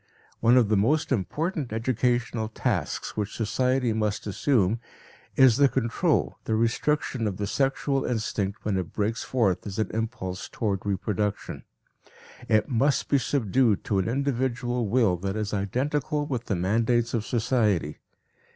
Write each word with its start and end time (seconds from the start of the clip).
One 0.39 0.57
of 0.57 0.69
the 0.69 0.75
most 0.77 1.11
important 1.11 1.71
educational 1.71 2.47
tasks 2.49 3.15
which 3.15 3.35
society 3.37 3.93
must 3.93 4.25
assume 4.25 4.79
is 5.35 5.57
the 5.57 5.69
control, 5.69 6.39
the 6.45 6.55
restriction 6.55 7.27
of 7.27 7.37
the 7.37 7.45
sexual 7.45 8.03
instinct 8.03 8.65
when 8.65 8.77
it 8.77 8.93
breaks 8.93 9.21
forth 9.23 9.67
as 9.67 9.77
an 9.77 9.91
impulse 9.91 10.49
toward 10.49 10.87
reproduction; 10.87 11.65
it 12.49 12.67
must 12.67 13.09
be 13.09 13.19
subdued 13.19 13.83
to 13.83 13.99
an 13.99 14.09
individual 14.09 14.87
will 14.87 15.17
that 15.17 15.35
is 15.35 15.53
identical 15.53 16.25
with 16.25 16.45
the 16.45 16.55
mandates 16.55 17.13
of 17.13 17.23
society. 17.23 17.99